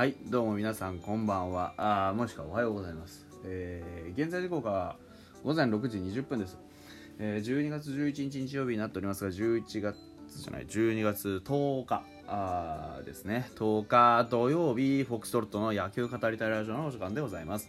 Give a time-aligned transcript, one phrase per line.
[0.00, 1.74] はいどうも皆さんこんばんは。
[1.76, 4.96] あーもしくはおはようございます、えー現在時刻は
[5.44, 6.56] 午前6時20分です、
[7.18, 12.02] えー12月11日日曜日になっておりますが11月じゃない12月10日。
[12.26, 13.50] あーですね。
[13.56, 17.68] 10日土曜日フォックストロットの野球語りたいラジオのお時間でございます。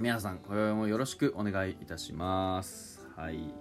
[0.00, 3.06] 皆さん今宵もよろしくお願いいたします。
[3.14, 3.52] はい。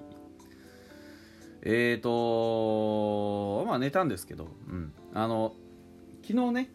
[1.64, 5.54] えーとまあ寝たんですけど、うん、あの
[6.22, 6.75] 昨日ね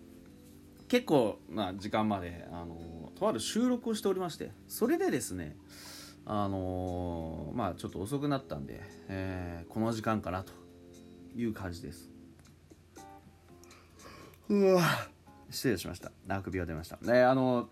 [0.90, 5.56] 結構な時間まであのとある収録をしておりましてそれでですね
[6.26, 10.52] あのまあちょっと遅くなったんで、えーこの時間かなと
[11.36, 12.10] いう感じです。
[14.48, 14.82] うわ。
[15.48, 16.10] 失礼しました。
[16.28, 16.98] あくびが出ました。
[17.02, 17.68] ねあの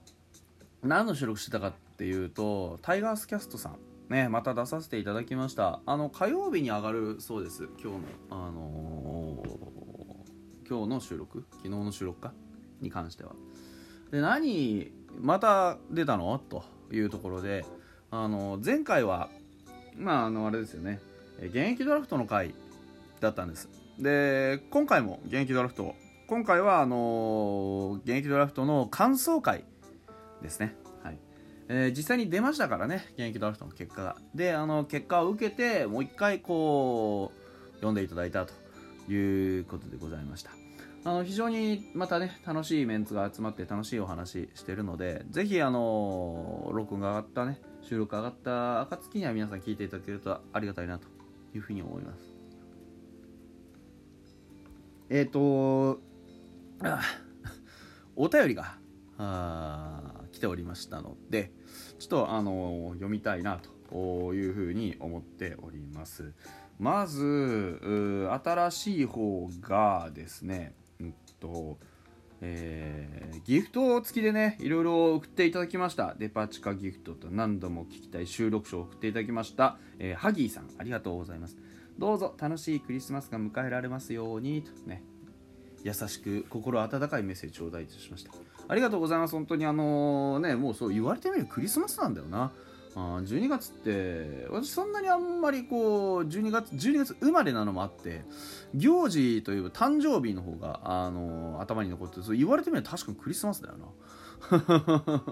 [0.83, 3.79] 何の収録してたかっていうとタイガースキャストさん。
[4.09, 5.81] ねまた出させていただきました。
[5.87, 7.65] あの火曜日に上がるそうです。
[7.83, 8.01] 今日の
[8.31, 11.45] あのー今日の収録？
[11.51, 12.33] 昨日の収録か？
[12.81, 13.33] に関しては。
[14.11, 14.91] で何
[15.21, 16.39] また出たの？
[16.39, 17.65] というところで
[18.11, 19.29] あの前回は
[19.97, 21.01] まああのあれですよね。
[21.41, 22.55] 現役ドラフトの回
[23.21, 23.69] だったんです。
[23.99, 25.95] で今回も現役ドラフト
[26.27, 29.65] 今回はあの現役ドラフトの感想会
[30.43, 30.75] ですね。
[31.03, 31.19] はい。
[31.69, 34.17] えー実際に出ましたからね現役ドラフトの結果が。
[34.35, 38.55] であの結果を受けてもう一回こう読んでいただいたと
[39.13, 40.51] いうことでございました。
[41.05, 51.07] あの非常にまたね楽しいメンツが集まって楽しいお話してるのでぜひあの録音が上がったね収録上がった暁には皆さん聞いていただけるとありがたいなと
[51.55, 52.35] いうふうに思います。
[55.11, 56.01] えっ、と
[58.15, 58.77] お便りが
[59.17, 61.51] あ来ておりましたので
[61.99, 66.35] ちょっとあの読みたいなというふうに思っております。
[66.79, 67.81] まず
[68.45, 71.79] 新しい方がですねうんと
[72.41, 76.15] えーギフト付きでねいろいろ送っていただきました。
[76.19, 81.57] デパ地下ギフトと何度も聞きたい収録書を送っていただきました、えーハギーさんありがとうございます。
[81.99, 85.03] どうぞ楽しいクリスマスが迎えられますようにとね
[85.83, 88.31] 優しく心温かいメッセージ頂戴いたしました。
[88.69, 89.33] ありがとうございます。
[89.33, 92.53] 本当にあのねもうそう言われてみるクリスマスなんだよな。
[92.95, 98.23] 12月って私そんなにあんまりこう12月12月生まれなのもあって
[98.75, 103.87] 行事という誕生日の方があの頭に残ってそう言われてみれば確かにクリスマスだよな。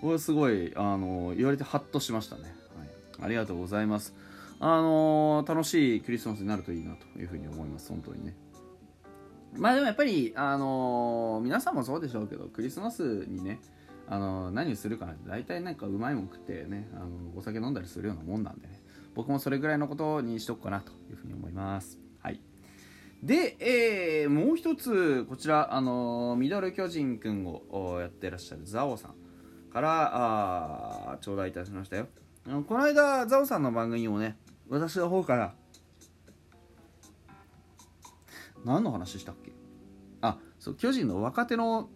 [0.00, 4.14] これすごいあの言われてハッとしましたね、はい、ありがとうございます。
[4.60, 8.34] あの楽しいクリスマスになるといいなというふうに思います本当にね。
[9.56, 13.60] まあでもやっぱりあの皆さんもそうでしょうけどクリスマスにね
[14.08, 18.82] あの何をするかなんて大体なんかうまいもん食ってねあのお酒飲んだりするようなもんなんでね。
[19.14, 21.98] 僕もそれぐらいのことにしとくかなというふうに思います。
[22.20, 22.40] はい。
[23.22, 29.14] で、えーもう一つこちらあのミドル巨人くんをやってらっしゃるザオさん
[29.72, 30.10] から
[31.12, 32.08] あー頂戴いたしましたよ。
[32.44, 34.36] この間ザオさんの番組をね
[34.68, 35.54] 私の方から
[38.64, 39.52] 何の話したっけ？
[40.20, 41.88] あそう巨人の若手の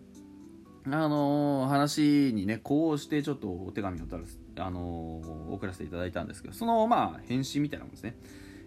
[0.92, 4.04] あのー話にねこうしてちょっとお手紙を、
[4.58, 8.16] あのー送らせていただいたんですけどそのまあ返信みたいなもんですね。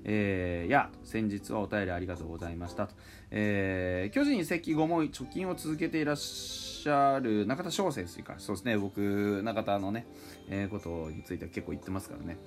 [0.03, 2.95] えー、や先日はお便りありがとうございましたと、
[3.29, 8.35] えー巨人移籍後も貯金を続けていらっしゃる中田翔選手か。
[8.39, 8.77] そうですね。
[8.77, 10.07] 僕中田のね、
[10.49, 12.37] えーことについては結構言ってますからね。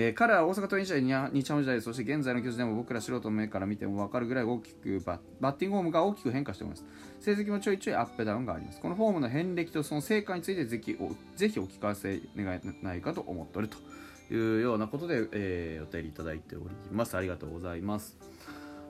[0.00, 1.08] えー彼は大阪桐蔭時代に
[1.42, 6.84] 日ハム時代そして現在の巨人でも僕ら素人の目から見ても分かるぐらい大きくバッバッティングフォームが大きく変化しております。
[7.18, 8.80] 成績もちょいちょいアップダウンがあります。
[8.80, 13.78] このフォームの遍歴とその成果についてぜひおぜひお聞かせ願えないかと思っておると
[14.32, 18.16] いうようなことで、えーお便りいただいておりますありがとうございます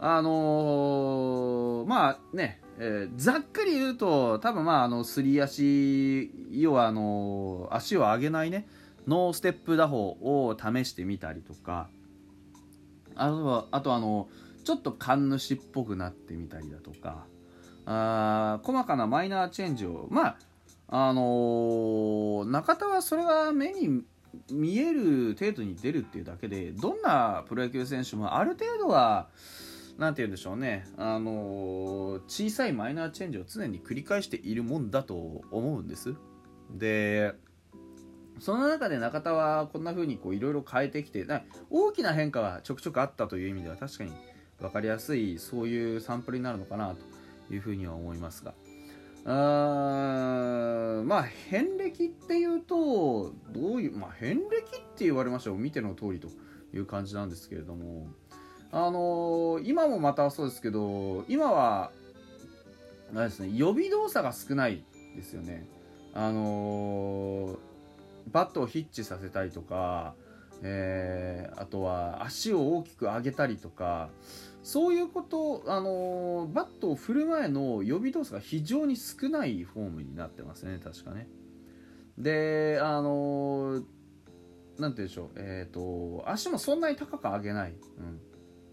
[0.01, 8.67] あのーまあね、えーざっくり言うと多分まああのすり足要はあのー足を上げないね
[9.09, 11.89] ノーステップ打法を試してみたりとか
[13.17, 14.29] あとはあとあの
[14.65, 17.25] ちょっと神主っぽくなってみたりだとか
[17.87, 20.37] あ細かなマイナーチェンジをまあ
[20.89, 24.03] あのー中田はそれが目に
[24.51, 29.29] 見える程度に出るっていうだけでどんなプロ野球選手もある程度は
[29.99, 35.15] なんて言うんでしょうね、あのー小さいマイナーチェンジを常に繰り返しているもんだと
[35.51, 36.15] 思うんです。
[36.71, 37.35] で
[38.41, 41.27] その中で中田はこんな風にこういろいろ変えてきて
[41.71, 44.13] 大きな変化がちょくちょくあったという意味では確かに
[44.61, 46.95] 分かりやすいそういうサンプルになるのかな
[47.49, 48.55] というふうには思いますが。
[49.25, 56.29] あまあ遍歴っていうとどういうまあ遍歴って言われましたら見ての通りと
[56.73, 58.09] いう感じなんですけれども。
[58.71, 61.91] あのー今もまたそうですけど今は
[63.15, 64.85] あれですね予備動作が少ない
[65.17, 65.67] ですよね。
[66.15, 67.68] あのー
[68.31, 70.15] バットをヒッチさせたりとか、
[70.63, 74.11] えーあとは足を大きく上げたりとか
[74.63, 81.29] そういうこと、あのーバットを振る前の予備動作が非常に少ないフォームになってますね確かね。
[82.17, 83.85] であのー
[84.79, 87.75] なんて言うんでしょうえっ、と足もそんなに高く上げない、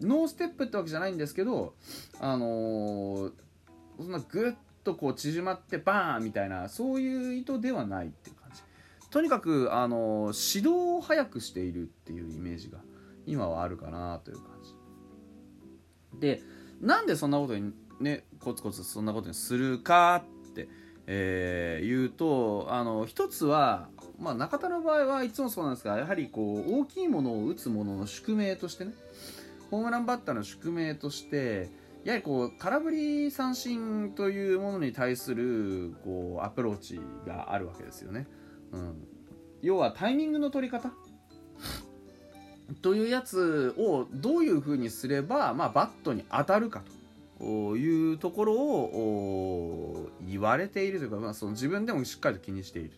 [0.01, 1.73] うん、ノーステップってわけじゃないんですけど
[2.19, 3.31] あの
[3.97, 8.44] そんなグッとこう縮まってバーンみたいなそういう意図ではないっていう感
[9.15, 12.79] とにかくあの指導を早くしているっていうイメージが
[13.25, 14.47] 今はあるかなという感
[16.11, 16.41] じで
[16.81, 17.71] なんでそんなことに
[18.01, 20.67] ねコツコツそんなことにするかって、
[21.07, 23.87] えー言うとあの一つは、
[24.19, 28.91] まあ、中田の場合はいつもそうなんですがやはりこう大きいものを打つものの宿命としてね
[29.71, 31.69] ホームランバッターの宿命として
[32.03, 38.27] やはりこう空振り三振というものに対するこうアプローチがあるわけですよね。
[39.61, 40.91] 要はタイミングの取り方？
[42.81, 46.95] というやつをどういうふうにすれば、まあ、バットに当たるかと。
[47.75, 52.91] いうところを言われているというか、まあ、その自分でもしっかりと気にしている。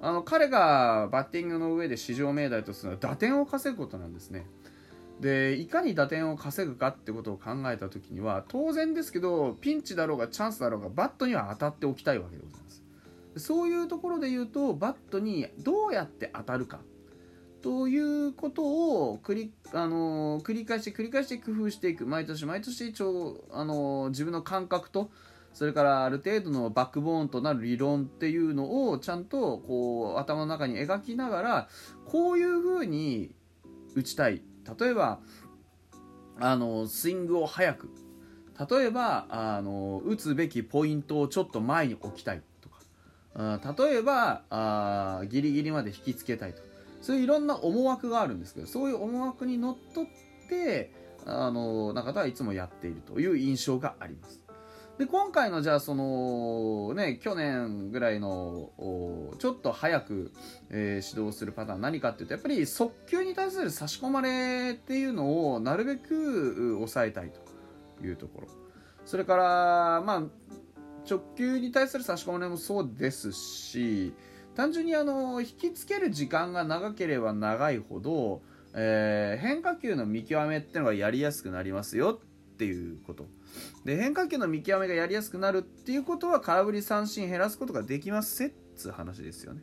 [0.00, 4.46] あの彼がバッティングの上で至上命題とするのは打点を稼ぐことなんですね。
[5.20, 12.84] でいかに打点を稼ぐかってことを考えた時には当然ですけどピンチだろうがチャンスだろうがバットには当たっておきたいわけでございます。
[13.36, 16.80] そういうところで言うとバットにどうやって当たるか。
[17.62, 22.06] ということを繰り,、あの繰り返して繰り返して工夫していく。
[22.06, 25.10] 毎年毎年ちょ、あの自分の感覚と
[25.52, 31.68] それからある程度のバックボーンとなる理論っていうのをちゃんとこう頭の中に描きながら
[32.04, 33.34] こういうふうに
[33.94, 34.42] 打ちたい。
[34.78, 35.20] 例えば
[36.38, 37.90] あのスイングを速く。
[38.70, 42.42] 例えばあの打つべきポイントをちょっと前に置きたい。
[43.36, 46.62] 例えばあギリギリまで引きつけたいと
[47.02, 50.06] そういういろんな思惑があるんですけどそういう思惑にのっとっ
[50.48, 50.90] て
[51.26, 54.40] あの中田はいつもやっているという印象があります。
[54.98, 58.70] で今回のじゃあそのね去年ぐらいの
[59.38, 60.32] ちょっと早く、
[60.70, 68.48] えー指導するパターン何かっていうとやっぱり速球に対する差し込まれっていうのをなるべく抑えたいというところ
[69.04, 70.22] それからまあ
[71.08, 74.12] 直球に対する差し込まれもそうですし
[74.54, 78.42] 単純にあの引きつける時間が長ければ長いほど、
[78.74, 82.20] えー変化球の見極めっていうのがやりやすくなりますよ
[82.54, 83.26] っていうこと。
[83.84, 89.62] で変化球の見極めがやりやすくなるっていうことは空振り三振減らすことができますせっつう話ですよね、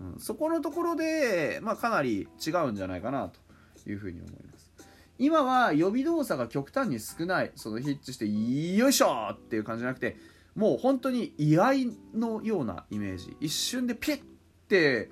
[0.00, 4.72] うん、そこのところで、まあ、かなり違うんじゃないかなというふうに思います。
[5.18, 7.52] 今は予備動作が極端に少ない。
[7.54, 10.16] そのヒッチしてよいしょっていう感じじゃなくて
[10.54, 11.72] もう本当に居合
[12.14, 13.36] のようなイメージ。
[13.40, 14.20] 一瞬でピッ
[14.68, 15.10] て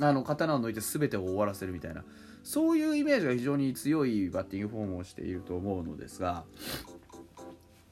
[0.00, 2.04] あの刀を抜いて全てを終わらせるみたいな。
[2.42, 6.44] そういうイメージが非常に強いバッティングフォームをしていると思うのですが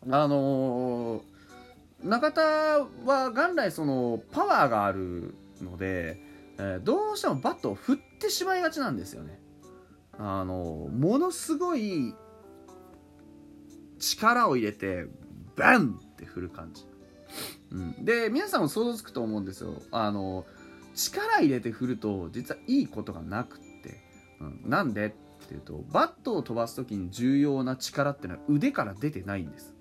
[0.09, 1.23] あのー
[2.03, 6.19] 中田は元来そのパワーがあるので、
[6.57, 9.39] えーどうしてもバットを振ってしまいがちなんですよね。
[10.19, 12.15] あのものすごい
[13.99, 15.07] 力を入れて
[15.57, 16.01] バン！
[16.19, 16.85] って振る感じ、
[17.71, 19.75] うん、で皆さんも想像つくと思うんですよ。
[19.93, 20.45] あの
[20.95, 24.01] 力入れて振ると実はいいことがなくって、
[24.41, 25.07] うん、なんで？
[25.07, 29.73] っていうとバットを飛ばす時に重要な力ってのは腕から出てないんです。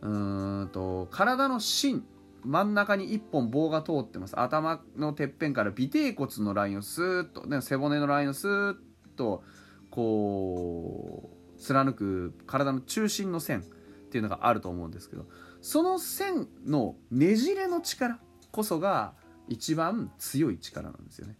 [0.00, 2.06] うーんと体の芯
[2.44, 4.38] 真ん中に1本棒が通ってます。
[4.38, 8.76] 頭のてっぺんから尾てい骨のラインをスーッと、ね、背骨のラインをスーッ
[9.16, 9.42] と
[9.90, 13.62] こう貫く体の中心の線っ
[14.10, 15.26] ていうのがあると思うんですけど。
[15.60, 18.18] その線のねじれの力
[18.50, 19.14] こそが
[19.48, 21.36] 一番強い力なんですよね。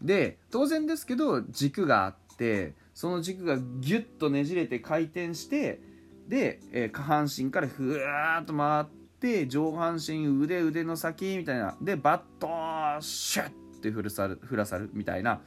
[0.00, 5.80] で当然ですけど軸があってその軸がギュッとねじれて回転して
[6.28, 8.84] で、えー下半身からふわーっと回っ
[9.20, 12.48] て上半身腕腕の先みたいなでバット
[13.00, 15.40] シュッて振らさる振らさるみたいな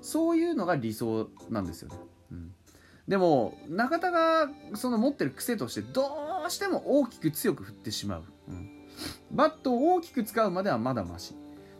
[0.00, 1.96] そういうのが理想なんですよね。
[2.32, 2.52] うん、
[3.06, 8.70] でも中田がその持ってる癖としてどうしても大きく強く振ってしまう、うん、
[9.30, 11.34] バットを大きく使うまではまだマシ。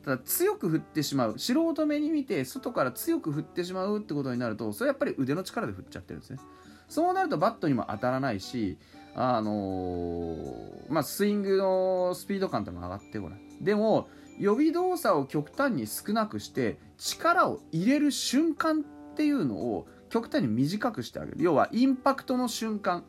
[0.04, 1.38] ただ強く振ってしまう。
[1.38, 6.40] 素人目に見て外から強く振ってしまうってことになるとそれやっぱり腕の力で振っちゃってるんですね。
[6.88, 8.78] そうなるとバットにも当たらないし
[9.14, 13.40] あのーまあスイングのスピード感っても上がってこない。
[13.60, 21.36] でも予備動作を極端に少なくして力を入れる瞬間っていうのを極端に短くしてあげる。
[21.38, 23.04] 要はインパクトの瞬間。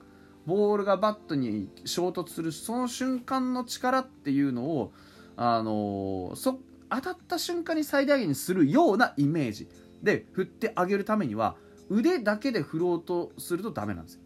[0.46, 4.94] ボールがバットに衝突するその瞬間の力っていうのを、
[5.38, 6.60] あのー、そ
[6.90, 9.68] 当たった瞬間に最大限にするようなイメージ
[10.04, 11.56] で振ってあげるためには
[11.90, 14.22] 腕だけで振ろうとするとダメなんですよ。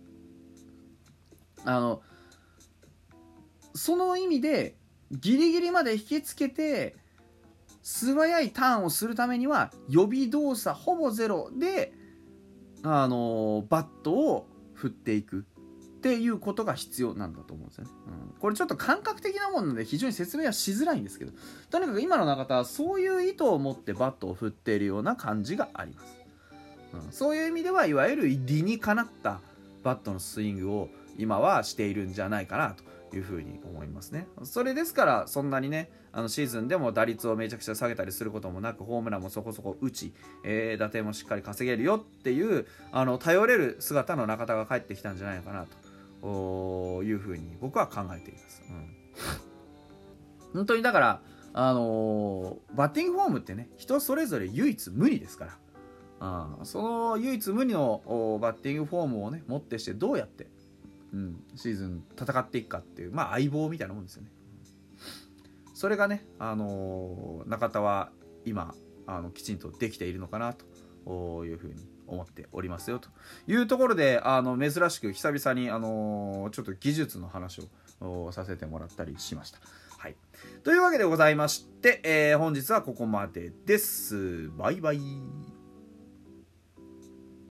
[1.65, 2.01] あの
[3.73, 4.75] その意味で
[5.11, 6.95] ギリギリまで引きつけて
[7.81, 11.93] 素早いターンをするためには予備動作ほぼゼロで
[12.83, 15.45] あのバットを振っていく
[15.97, 17.89] っていうことが必要なんだと思うんですよね。
[18.33, 21.31] うん、これちょっと感覚的なものなので非常に説明はしづらいんですけど
[21.71, 26.17] とにかく今の中田はそういう意図を持ってバットを振っているような感じがあります。
[26.93, 29.39] うん、そういう意味ではいわゆる理にかなった
[29.83, 32.75] バットのスイングを今はしているんじゃないかな
[33.09, 34.27] というふうに思いますね。
[34.43, 40.13] それですからそんなにねあのシーズンでも打率をめちゃくちゃ下げたりすることもなくホームランもそこそこ打ち、
[40.43, 45.86] えー、打点もしっかり稼げるよっていうあの頼れる姿の中田が帰ってきたんじゃないかなと
[47.03, 48.63] いうふうに僕は考えています。
[48.69, 51.21] うん、本当にだから
[51.53, 55.57] あのー、バッティングフォームってね人それぞれ唯一無二ですから。
[56.19, 58.01] あその唯一無二の
[58.41, 60.47] バッティングフォームをね持ってしてどうやって
[61.13, 64.29] うん、シーズン戦っていくかっていう、まあ、相棒みたいなもんですよね。
[65.73, 68.11] それがね、あのー、中田は
[68.45, 68.73] 今
[69.05, 70.53] あのきちんとできているのかな
[71.05, 71.75] というふうに
[72.07, 73.09] 思っておりますよと
[73.47, 77.61] いうところであの珍しく久々に、あの、ちょっと技術の話
[78.01, 79.59] をさせてもらったりしました。
[79.97, 80.15] はい、
[80.63, 84.49] というわけでございまして、えー、本日はここまでです。
[84.49, 85.56] バイバイ。